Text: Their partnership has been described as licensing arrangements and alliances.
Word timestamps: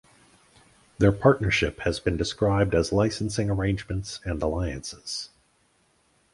Their 0.97 1.11
partnership 1.11 1.81
has 1.81 1.99
been 1.99 2.17
described 2.17 2.73
as 2.73 2.91
licensing 2.91 3.51
arrangements 3.51 4.19
and 4.25 4.41
alliances. 4.41 5.29